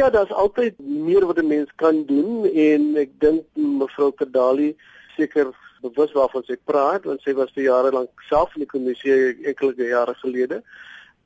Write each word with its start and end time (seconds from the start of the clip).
ja, 0.00 0.10
daar's 0.10 0.32
altyd 0.32 0.78
meer 0.78 1.26
wat 1.26 1.38
'n 1.38 1.46
mens 1.46 1.70
kan 1.76 2.04
doen 2.06 2.44
en 2.44 2.96
ek 2.96 3.10
dink 3.18 3.42
mevrou 3.54 4.12
Kadali 4.12 4.76
seker 5.16 5.52
bewus 5.82 6.12
waarvan 6.12 6.44
sy 6.44 6.56
praat 6.64 7.04
want 7.04 7.20
sy 7.22 7.34
was 7.40 7.52
vir 7.56 7.64
jare 7.64 7.90
lank 7.92 8.24
self 8.28 8.54
in 8.56 8.64
die 8.64 8.72
kommissie 8.74 9.18
enkele 9.50 9.88
jare 9.96 10.14
gelede. 10.22 10.62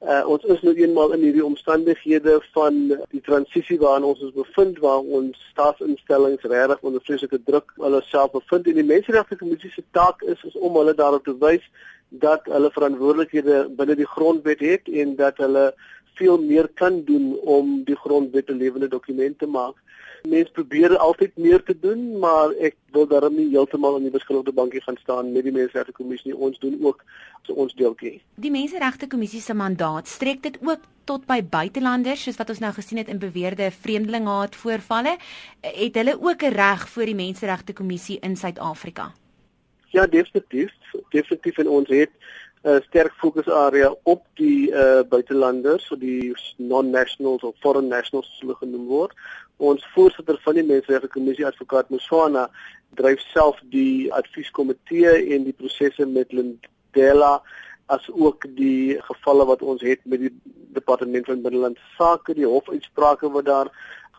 Uh, 0.04 0.22
ons 0.28 0.42
is 0.52 0.60
nou 0.66 0.74
eenmaal 0.76 1.14
in 1.16 1.22
hierdie 1.24 1.44
omstandighede 1.44 2.34
van 2.56 2.74
die 3.14 3.22
transisie 3.28 3.78
waarin 3.78 4.04
ons 4.10 4.20
ons 4.26 4.34
bevind 4.34 4.78
waar 4.84 5.06
ons 5.18 5.46
staatsinstellings 5.52 6.44
regtig 6.52 6.82
onder 6.82 7.00
vreeslike 7.06 7.40
druk 7.48 7.72
hulle 7.86 8.02
self 8.10 8.34
bevind 8.34 8.66
en 8.66 8.80
die 8.80 8.90
menseregte 8.90 9.38
kommissie 9.40 9.70
se 9.70 9.84
taak 9.90 10.22
is 10.34 10.44
is 10.50 10.56
om 10.56 10.76
hulle 10.80 10.94
daarop 10.94 11.24
te 11.24 11.36
wys 11.46 11.64
dat 12.26 12.44
hulle 12.56 12.70
verantwoordelikhede 12.74 13.68
binne 13.78 13.96
die 14.02 14.12
grondwet 14.16 14.60
het 14.60 14.88
en 14.88 15.16
dat 15.16 15.40
hulle 15.46 15.72
veel 16.14 16.38
meer 16.42 16.68
kan 16.74 17.02
doen 17.04 17.34
om 17.38 17.82
die 17.84 17.96
grondwet 17.96 18.50
'n 18.50 18.60
lewende 18.62 18.88
dokument 18.88 19.38
te 19.38 19.46
maak. 19.46 19.74
Mense 20.28 20.52
probeer 20.52 20.96
altyd 20.96 21.36
meer 21.36 21.62
te 21.62 21.74
doen, 21.80 22.18
maar 22.18 22.54
ek 22.56 22.76
wil 22.96 23.06
daarom 23.06 23.34
nie 23.36 23.50
heeltemal 23.50 23.94
aan 23.94 24.06
die 24.06 24.10
beskikbare 24.14 24.52
bankie 24.52 24.80
gaan 24.80 24.96
staan 24.96 25.32
met 25.32 25.44
die 25.44 25.52
Menseregte 25.52 25.92
Kommissie 25.92 26.32
nie. 26.32 26.40
Ons 26.40 26.58
doen 26.58 26.78
ook 26.80 27.02
so 27.42 27.52
ons 27.52 27.74
deeltjie. 27.76 28.22
Die 28.40 28.50
Menseregte 28.50 29.06
Kommissie 29.06 29.40
se 29.44 29.54
mandaat 29.54 30.08
strek 30.08 30.40
dit 30.42 30.56
ook 30.64 30.80
tot 31.04 31.26
by 31.26 31.42
buitelanders, 31.42 32.22
soos 32.24 32.40
wat 32.40 32.48
ons 32.54 32.62
nou 32.64 32.72
gesien 32.72 33.02
het 33.02 33.10
in 33.12 33.20
beweerde 33.20 33.68
vreemdelingehaat 33.70 34.56
voorvalle, 34.56 35.18
het 35.60 35.94
hulle 36.00 36.16
ook 36.16 36.42
'n 36.42 36.56
reg 36.56 36.88
voor 36.88 37.04
die 37.04 37.14
Menseregte 37.14 37.72
Kommissie 37.72 38.18
in 38.20 38.36
Suid-Afrika. 38.36 39.12
Ja, 39.90 40.06
definitief, 40.06 40.72
definitief 41.10 41.58
en 41.58 41.68
ons 41.68 41.88
het 41.88 42.10
'n 42.64 42.70
uh, 42.70 42.80
sterk 42.88 43.12
fokusarea 43.20 43.94
op 44.02 44.22
die 44.40 44.70
uh, 44.72 45.02
buitelanders, 45.08 45.86
so 45.86 45.96
die 45.96 46.32
non-nationals 46.56 47.42
of 47.42 47.54
foreign 47.60 47.88
nationals 47.88 48.26
soos 48.26 48.40
hulle 48.40 48.56
genoem 48.60 48.86
word. 48.88 49.12
Ons 49.56 49.84
voorsitter 49.92 50.38
van 50.44 50.56
die 50.56 50.64
Menseregte 50.64 51.10
Kommissie, 51.12 51.44
advokaat 51.46 51.90
Muswana, 51.92 52.46
dryf 52.96 53.20
self 53.34 53.60
die 53.74 54.08
advieskomitee 54.12 55.12
en 55.36 55.44
die 55.44 55.52
prosesse 55.52 56.06
met 56.06 56.32
Lindela 56.32 57.42
as 57.92 58.08
ook 58.08 58.46
die 58.56 58.96
gevalle 59.10 59.44
wat 59.44 59.62
ons 59.62 59.84
het 59.84 60.00
met 60.08 60.24
die 60.24 60.32
departement 60.72 61.28
van 61.28 61.44
binnelandse 61.44 61.90
sake, 61.98 62.32
die 62.34 62.48
hofuitsprake 62.48 63.28
wat 63.36 63.44
daar 63.44 63.72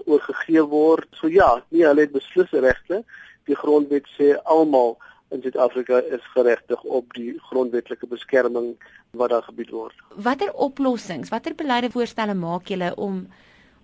oorgegee 0.05 0.61
word. 0.69 1.09
So 1.17 1.33
ja, 1.33 1.63
nee, 1.69 1.85
hulle 1.87 2.05
het 2.05 2.13
beslis 2.13 2.53
regte. 2.53 3.01
Die 3.49 3.57
grondwet 3.57 4.05
sê 4.19 4.35
almal 4.43 4.99
in 5.35 5.43
Suid-Afrika 5.43 6.01
is 6.17 6.23
geregtig 6.33 6.83
op 6.83 7.13
die 7.13 7.33
grondwetlike 7.49 8.07
beskerming 8.11 8.73
wat 9.19 9.33
daar 9.33 9.43
gebied 9.47 9.71
word. 9.75 9.95
Watter 10.15 10.53
oplossings, 10.53 11.31
watter 11.33 11.55
beleide 11.55 11.91
voorstelle 11.91 12.33
maak 12.33 12.71
julle 12.71 12.93
om 12.95 13.25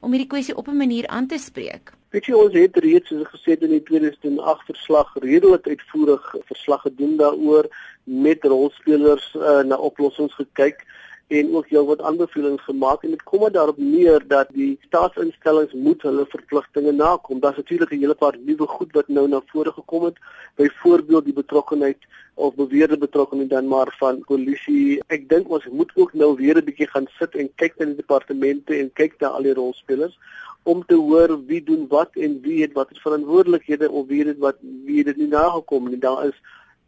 om 0.01 0.15
hierdie 0.15 0.31
kwessie 0.31 0.55
op 0.57 0.67
'n 0.67 0.77
manier 0.77 1.07
aan 1.07 1.27
te 1.27 1.37
spreek? 1.37 1.91
Weet 2.09 2.25
jy 2.25 2.33
ons 2.33 2.53
het 2.53 2.77
reeds 2.77 3.07
soos 3.07 3.27
gesê 3.29 3.53
in 3.61 3.69
die 3.69 3.83
2008 3.83 4.65
verslag 4.65 5.11
redelik 5.21 5.67
uitvoerig 5.67 6.35
verslag 6.45 6.81
gedoen 6.81 7.17
daaroor 7.17 7.69
met 8.03 8.43
rolspelers 8.43 9.35
uh, 9.35 9.61
na 9.61 9.77
oplossings 9.77 10.33
gekyk 10.33 10.85
en 11.31 11.53
ook 11.55 11.67
heel 11.67 11.85
wat 11.85 12.01
aanbevelings 12.01 12.63
gemaak 12.63 13.03
en 13.03 13.13
dit 13.15 13.23
kom 13.23 13.39
maar 13.39 13.51
daarop 13.51 13.77
neer 13.77 14.23
dat 14.27 14.49
die 14.51 14.79
staatsinstellings 14.87 15.73
moet 15.73 16.01
hulle 16.01 16.25
verpligtinge 16.27 16.91
nakom. 16.91 17.39
Daar's 17.39 17.55
natuurlik 17.55 17.91
'n 17.91 18.03
hele 18.03 18.15
paar 18.23 18.37
nuwe 18.39 18.67
goed 18.67 18.91
wat 18.91 19.07
nou 19.07 19.27
na 19.27 19.41
vore 19.45 19.71
gekom 19.71 20.03
het, 20.03 20.17
byvoorbeeld 20.55 21.25
die 21.25 21.33
betrokkeheid 21.33 21.97
of 22.33 22.55
beweerde 22.55 22.97
betrokkeheid 22.97 23.49
dan 23.49 23.67
maar 23.67 23.95
van 23.99 24.23
polisie. 24.25 25.01
Ek 25.07 25.29
dink 25.29 25.49
ons 25.49 25.67
moet 25.71 25.91
ook 25.95 26.13
nou 26.13 26.35
weer 26.35 26.57
'n 26.57 26.65
bietjie 26.65 26.87
gaan 26.87 27.07
sit 27.19 27.35
en 27.35 27.55
kyk 27.55 27.73
na 27.77 27.85
die 27.85 27.95
departemente 27.95 28.75
en 28.75 28.93
kyk 28.93 29.13
na 29.19 29.27
al 29.27 29.43
die 29.43 29.53
rolspelers 29.53 30.17
om 30.63 30.85
te 30.85 30.95
hoor 30.95 31.45
wie 31.45 31.63
doen 31.63 31.87
wat 31.87 32.09
en 32.15 32.41
wie 32.41 32.61
het 32.61 32.73
watter 32.73 32.99
verantwoordelikhede 33.01 33.91
of 33.91 34.07
wie 34.07 34.27
het 34.27 34.37
wat 34.37 34.57
wie 34.85 34.97
het 34.97 35.05
dit 35.05 35.17
nie 35.17 35.27
nagekom 35.27 35.89
nie. 35.89 35.97
Daar 35.97 36.25
is 36.25 36.37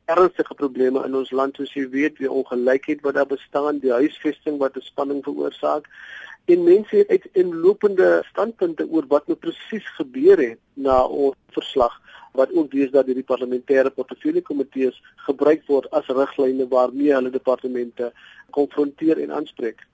ernstige 0.06 0.54
probleme 0.54 1.04
in 1.06 1.16
ons 1.16 1.32
land 1.32 1.56
soos 1.56 1.74
jy 1.74 1.88
weet, 1.90 2.18
die 2.18 2.32
ongelykheid 2.32 3.02
wat 3.02 3.16
daar 3.20 3.30
bestaan, 3.30 3.80
die 3.80 3.92
huisvesting 3.92 4.58
wat 4.60 4.76
'n 4.78 4.82
spanning 4.82 5.24
veroorsaak. 5.24 5.88
En 6.46 6.64
mense 6.64 6.96
het 6.96 7.10
uit 7.10 7.28
inlopende 7.32 8.24
standpunte 8.30 8.88
oor 8.90 9.06
wat 9.08 9.28
nou 9.28 9.38
presies 9.38 9.88
gebeur 9.96 10.38
het 10.38 10.60
na 10.74 11.06
ons 11.06 11.36
verslag 11.52 12.02
wat 12.34 12.54
ook 12.54 12.72
dis 12.72 12.92
dat 12.92 13.06
die 13.06 13.24
parlementêre 13.24 13.92
portefeulje 13.94 14.42
komitees 14.42 15.02
gebruik 15.16 15.62
word 15.68 15.90
as 15.92 16.08
riglyne 16.08 16.68
waarmee 16.68 17.14
hulle 17.14 17.30
departemente 17.30 18.12
konfronteer 18.50 19.22
en 19.22 19.32
aanspreek. 19.32 19.86